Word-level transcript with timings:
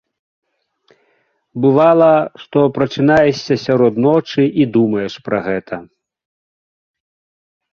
Бывала, 1.65 2.07
што 2.45 2.59
прачынаешся 2.77 3.53
сярод 3.65 3.93
ночы 4.07 4.43
і 4.65 4.67
думаеш 4.79 5.13
пра 5.29 5.39
гэта. 5.49 5.75